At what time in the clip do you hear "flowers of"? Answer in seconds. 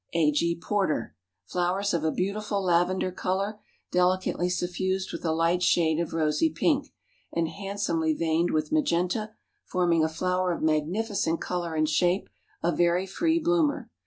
1.45-2.03